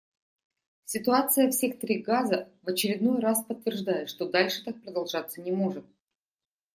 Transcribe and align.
Ситуация 0.85 1.47
в 1.47 1.51
секторе 1.53 1.99
Газа 1.99 2.49
в 2.63 2.69
очередной 2.69 3.21
раз 3.21 3.43
подтверждает, 3.45 4.09
что 4.09 4.27
дальше 4.27 4.63
так 4.63 4.81
продолжаться 4.81 5.41
не 5.41 5.51
может. 5.51 5.85